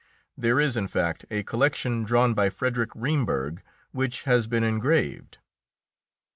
[0.35, 3.61] There is, in fact, a collection drawn by Frederic Reimberg,
[3.91, 5.37] which has been engraved.